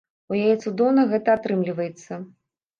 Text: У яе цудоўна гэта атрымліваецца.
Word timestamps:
У 0.31 0.37
яе 0.43 0.55
цудоўна 0.63 1.05
гэта 1.13 1.37
атрымліваецца. 1.39 2.23